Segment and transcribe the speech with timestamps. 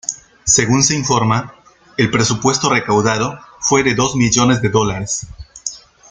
[0.45, 1.53] Según se informa,
[1.95, 5.27] el presupuesto recaudado fue de dos millones de dólares.